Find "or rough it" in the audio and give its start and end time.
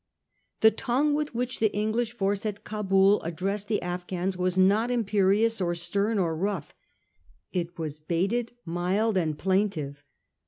6.17-7.77